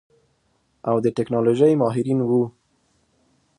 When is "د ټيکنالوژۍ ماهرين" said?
1.03-2.19